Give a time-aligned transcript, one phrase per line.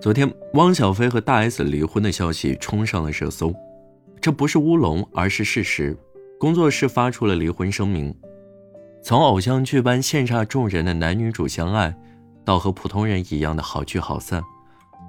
[0.00, 3.54] 昨天，汪小菲和大 S 离婚的消息冲上了热搜，
[4.18, 5.94] 这不是乌龙，而是事实。
[6.38, 8.14] 工作室发出了离婚声明。
[9.02, 11.94] 从偶像剧般羡煞众人的男女主相爱，
[12.46, 14.42] 到和普通人一样的好聚好散，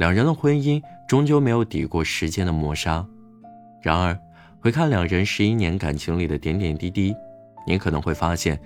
[0.00, 3.06] 两人的婚姻终究没有抵过时间的磨砂。
[3.80, 4.18] 然而，
[4.60, 7.14] 回看两人十一年感情里的点点滴滴，
[7.64, 8.60] 你可能会发现，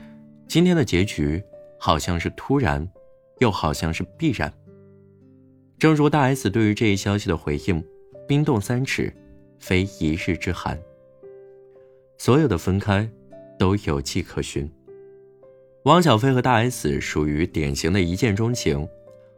[0.49, 1.45] 今天的结局
[1.79, 2.89] 好像是突然，
[3.41, 4.51] 又好像是必然。
[5.85, 7.85] 正如大 S 对于这一消息的回应
[8.27, 9.13] ：“冰冻三尺，
[9.59, 10.81] 非一日之寒。”
[12.17, 13.07] 所有的分开，
[13.59, 14.67] 都有迹可循。
[15.85, 18.89] 汪小菲和大 S 属于典型的一见钟情。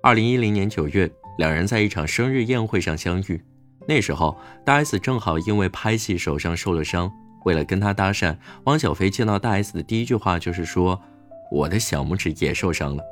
[0.00, 3.42] 二零一零年九月，两人在一场生日宴会上相遇。
[3.88, 7.10] 那时候，大 S 正好因为拍戏手上受了伤，
[7.44, 11.02] 为了跟他搭讪，汪小菲见到大 S 的第一句话就是说
[11.50, 13.02] ：“我的小拇指也受伤了。”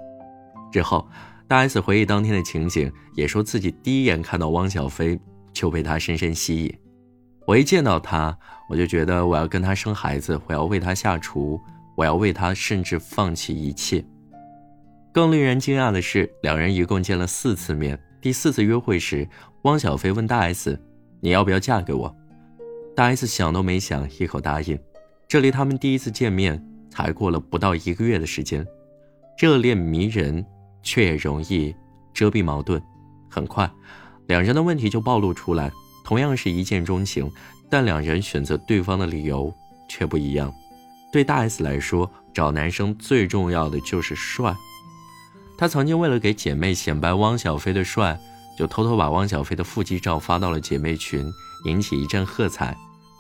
[0.71, 1.05] 之后。
[1.47, 5.19] 大 S 回忆当天的情景，也说自己第一眼看到汪小菲
[5.53, 6.75] 就被他深深吸引。
[7.47, 8.37] 我一见到他，
[8.71, 11.61] 我就觉得我要跟他生孩子，我要为他下厨，
[11.97, 14.03] 我要为他甚至放弃一切。
[15.13, 18.01] 更令人惊讶的是，两人一共见了四次面。
[18.23, 19.29] 第四次约会时，
[19.63, 20.81] 汪小菲问大 S：“
[21.21, 22.17] 你要不要嫁给我？”
[22.97, 24.79] 大 S 想都没想，一口答应。
[25.29, 28.67] 这离他们第一次见面才过了不到一个月的时间，
[29.39, 30.45] 热恋迷人。
[30.85, 31.75] 却也容易
[32.13, 32.81] 遮蔽矛盾。
[33.29, 33.69] 很快，
[34.29, 35.73] 两人的问题就暴露出来。
[36.05, 37.29] 同样是一见钟情，
[37.69, 39.53] 但两人选择对方的理由
[39.89, 40.53] 却不一样。
[41.11, 44.55] 对大 S 来说，找男生最重要的就是帅。
[45.57, 48.19] 她曾经为了给姐妹显摆汪小菲的帅，
[48.59, 51.25] 就偷偷把汪小菲的腹肌照发到了姐妹群，
[51.65, 52.77] 引起一阵喝彩。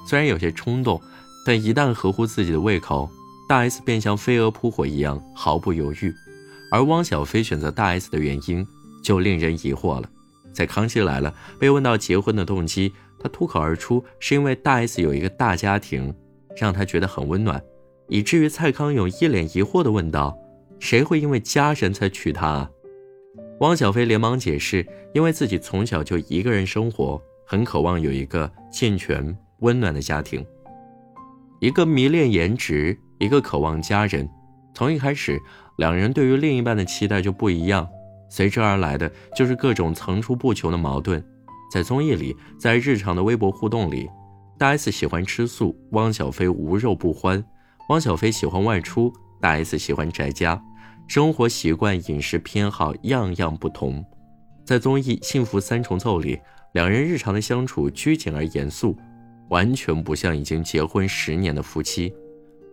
[0.06, 1.00] 虽然有些冲动，
[1.46, 3.08] 但一旦合乎自己的胃口，
[3.48, 6.14] 大 S 便像飞蛾扑火一样毫不犹豫。
[6.74, 8.66] 而汪小菲选择大 S 的原因
[9.00, 10.10] 就令人疑惑了。
[10.52, 16.12] 在《康熙来了》被问到结婚的动机，他脱口而出是因为大 S 有一个大家庭，
[16.56, 17.62] 让他觉得很温暖，
[18.08, 20.36] 以至于蔡康永一脸疑惑地问道
[20.80, 22.68] ：“谁会因为家人才娶她？”啊？”
[23.60, 24.84] 汪小菲连忙解释
[25.14, 29.24] ：“因为自己从小就一个人生活，很渴望有一个健全
[29.60, 30.44] 温暖的家庭。
[31.60, 34.28] 一个迷恋颜值，一个渴望家人。
[34.74, 35.40] 从一开始。”
[35.76, 37.88] 两人对于另一半的期待就不一样，
[38.28, 41.22] 随之而来的就是各种层出不穷的矛盾。
[41.72, 44.08] 在综艺里，在日常的微博互动里，
[44.56, 47.42] 大 S 喜欢吃素，汪小菲无肉不欢；
[47.88, 50.62] 汪小菲喜欢外出，大 S 喜欢宅家。
[51.08, 54.04] 生活习惯、饮食偏好样样不同。
[54.64, 56.38] 在综艺《幸福三重奏》里，
[56.72, 58.96] 两人日常的相处拘谨而严肃，
[59.50, 62.14] 完全不像已经结婚十年的夫妻。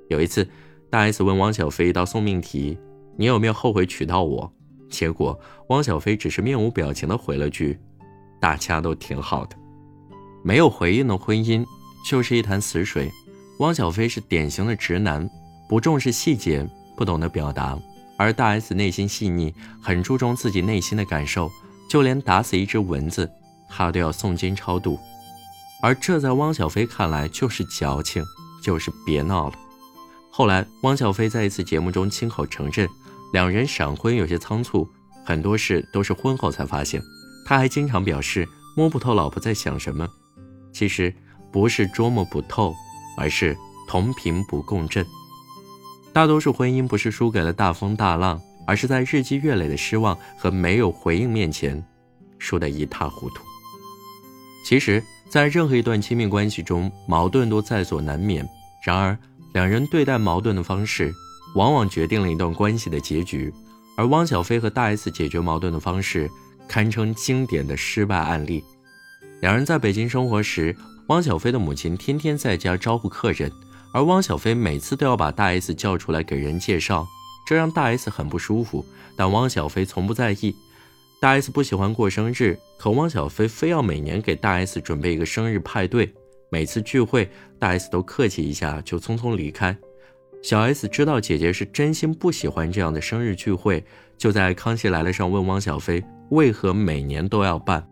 [0.07, 0.47] 有一次，
[0.89, 2.77] 大 S 问汪小菲一道送命题。
[3.17, 4.51] 你有没有后悔娶到我？
[4.89, 5.39] 结果
[5.69, 7.79] 汪小菲只是面无表情的回了句
[8.41, 9.55] ：“大家都挺好的。”
[10.43, 11.65] 没有回应的婚姻
[12.05, 13.11] 就是一潭死水。
[13.59, 15.29] 汪小菲是典型的直男，
[15.69, 16.67] 不重视细节，
[16.97, 17.77] 不懂得表达；
[18.17, 21.49] 而大 S 内心细腻，很注重自己内心的感受，
[21.87, 23.29] 就连打死一只蚊子，
[23.69, 24.99] 他都要诵经超度。
[25.83, 28.23] 而这在汪小菲看来就是矫情，
[28.63, 29.55] 就是别闹了。
[30.31, 32.89] 后来，汪小菲在一次节目中亲口承认。
[33.31, 34.87] 两人闪婚有些仓促，
[35.25, 37.01] 很多事都是婚后才发现。
[37.45, 40.07] 他还经常表示摸不透老婆在想什么，
[40.71, 41.13] 其实
[41.51, 42.73] 不是捉摸不透，
[43.17, 45.05] 而是同频不共振。
[46.13, 51.83] 大多数婚姻不是输给了大风大浪，而是在日积月累的失望和没有回应面前，
[52.37, 53.43] 输得一塌糊涂。
[54.65, 58.47] 其实，在任何一段亲密关系中，矛盾都在所难免。
[58.85, 59.17] 然而，
[59.53, 61.13] 两人对待矛盾的方式。
[61.55, 63.53] 往往决定了一段关系的结局，
[63.97, 66.29] 而汪小菲和大 S 解决矛盾的方式
[66.67, 68.63] 堪称经典的失败案例。
[69.41, 70.75] 两人在北京生活时，
[71.07, 73.51] 汪小菲的母亲天天在家招呼客人，
[73.93, 77.05] 而汪小菲每次都要把大 S 叫出来给人介绍，
[77.45, 78.85] 这让大 S 很不舒服。
[79.17, 80.55] 但汪小菲从不在意。
[81.19, 86.11] 大 S 不喜欢过生日，可汪小菲非要每年给大 S 准备一个生日派对。
[86.49, 89.77] 每次聚会，大 S 都客气一下就匆匆离开。
[90.41, 93.83] 小 S 知道姐姐是真心不喜欢这样的生日聚会，
[94.17, 97.87] 就在《康熙来了》上问汪小菲为何每年都要办。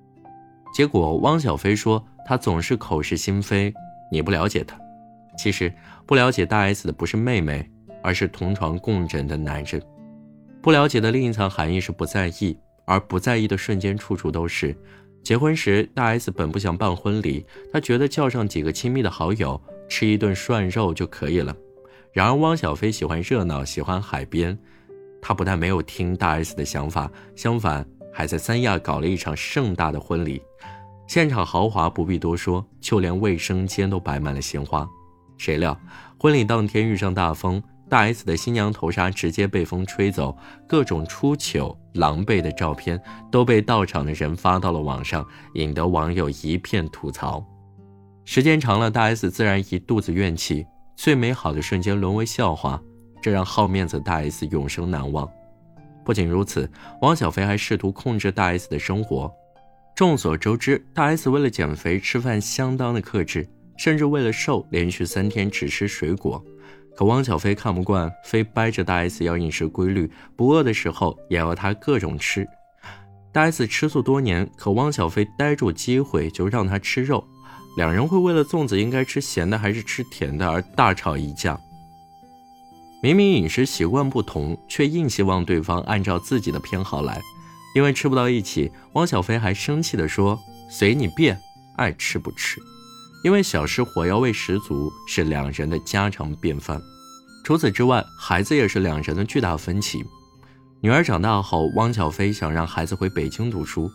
[0.74, 3.72] 结果汪小菲说他总是口是心非，
[4.12, 4.76] 你不了解他。
[5.38, 5.72] 其实
[6.08, 7.70] 不了解大 S 的不是妹妹，
[8.02, 9.80] 而是同床共枕的男人。
[10.60, 14.76] 不了解的另一层含义是不在意，而不在意的瞬间处处都是。
[15.24, 21.56] 结婚时大 S 本不想办婚礼，她觉得叫上几个亲密的好友吃一顿涮肉就可以了。
[22.12, 24.58] 然而，汪小菲喜欢热闹，喜欢海边。
[25.22, 30.42] 他不但没有听大 S 的想法，相反还在三亚搞了一场盛大的婚礼，
[31.08, 34.88] 现场豪华不必多说，就连卫生间都摆满了鲜花。
[35.38, 35.78] 谁料
[36.18, 40.36] 婚礼当天遇上大风，大 S 的新娘头纱直接被风吹走，
[40.68, 47.46] 各种出糗狼狈的照片都被到场的人发到了网上，引得网友一片吐槽。
[48.26, 50.66] 时间长了，大 S 自然一肚子怨气，
[51.02, 52.78] 最美好的瞬间沦为笑话，
[53.22, 55.26] 这让好面子大 S 永生难忘。
[56.04, 56.70] 不仅如此，
[57.04, 59.32] 汪小菲还试图控制大 S 的生活。
[59.96, 63.48] 众所周知，大 S 为了减肥，吃饭相当的克制。
[63.78, 66.44] 甚至为了瘦，连续三天只吃水果。
[66.98, 72.46] 可汪小菲看不惯，非掰着大 S 要饮食规律，不饿的时候也要他各种吃。
[73.32, 77.26] 大 S 吃素多年，可汪小菲逮住机会就让他吃肉，
[77.80, 81.58] 两人会为了粽子应该吃咸的还是吃甜的而大吵一架。
[83.02, 87.22] 明明饮食习惯不同，却硬希望对方按照自己的偏好来。
[87.74, 90.38] 因为吃不到一起，汪小菲还生气地说
[90.70, 91.40] ：“随你便，
[91.78, 92.60] 爱吃不吃。”
[93.24, 96.82] 因为小时火药味十足，是两人的家常便饭。
[97.46, 100.04] 除此之外，孩子也是两人的巨大分歧。
[100.82, 103.90] 女儿长大后，汪小菲想让孩子回北京读书，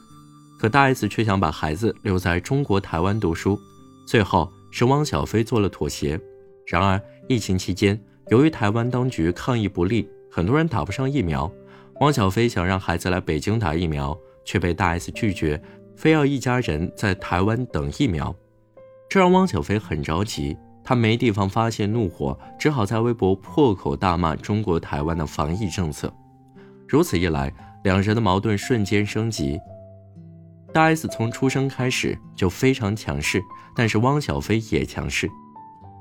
[0.59, 3.61] 可大 S 却想把孩子留在中国台湾读书。
[4.07, 6.19] 最后是汪小菲做了妥协。
[6.67, 11.51] 然而，疫情期间，由于台湾当局抗疫不力，很多人打不上疫苗。
[12.01, 15.63] 汪小菲想让孩子来北京打疫苗，却被大 S 拒绝，
[15.95, 18.35] 非要一家人在台湾等疫苗。
[19.09, 26.13] 这让汪小菲很着急，他没地方发泄怒火，只好在微博破口大骂中国台湾的防疫政策。
[26.89, 27.53] 如此一来，
[27.85, 29.61] 两人的矛盾瞬间升级。
[30.75, 33.41] 大 S 从出生开始就非常强势，
[33.77, 35.31] 但是汪小菲也强势，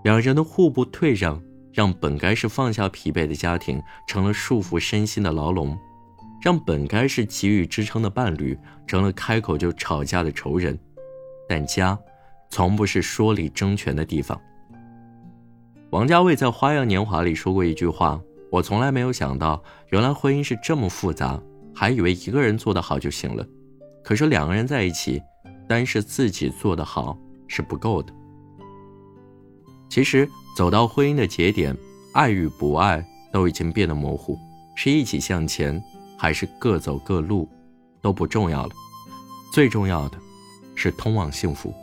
[0.04, 1.40] 两人的互不退让，
[1.72, 5.78] 让本该是放下疲惫的家庭成了束缚身心的牢笼，
[6.42, 10.78] 让本该是给予支撑的伴侣成了开口就吵架的仇人。
[11.48, 11.98] 但家。
[12.50, 14.40] 从不是说理争权的地方。
[15.90, 18.22] 王家卫在《花样年华》里说过一句话
[18.52, 21.42] ：“我从来没有想到，原来婚姻是这么复杂，
[21.74, 23.44] 还以为一个人做得好就行了。
[24.04, 25.22] 可是两个人在一起，
[25.68, 27.18] 单是自己做得好
[27.48, 28.14] 是不够的。
[29.90, 31.76] 其实走到婚姻的节点，
[32.14, 34.38] 爱与不爱都已经变得模糊，
[34.76, 35.82] 是一起向前，
[36.18, 37.48] 还是各走各路，
[38.02, 38.72] 都不重要了。
[39.54, 40.18] 最重要的，
[40.76, 41.74] 是通往幸福。”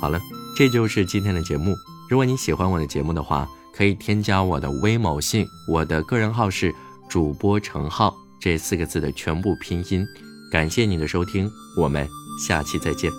[0.00, 0.20] 好了，
[0.56, 1.74] 这就是今天的节目。
[2.08, 6.72] 如果你喜欢我的节目的话，可以添加我的微某信，我的个人号是
[7.08, 10.06] 主播程浩这四个字的全部拼音。
[10.50, 12.08] 感谢你的收听，我们
[12.46, 13.10] 下期再见。